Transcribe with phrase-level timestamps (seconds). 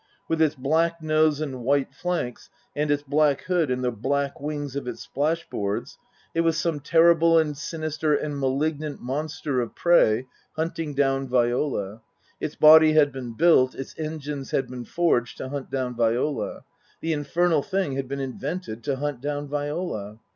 [0.27, 4.75] With its black nose and white flanks, and its black hood and the black wings
[4.75, 5.99] of its splash boards,
[6.33, 10.25] it was some terrible and sinister and malignant monster of prey
[10.55, 12.01] hunting down Viola.
[12.39, 16.63] Its body had been built, its engines had been forged, to hunt down Viola.
[17.01, 20.17] The infernal thing had been invented to hunt down Viola.